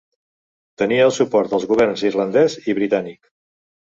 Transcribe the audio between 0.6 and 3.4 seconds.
Tenia el suport dels governs irlandès i britànic.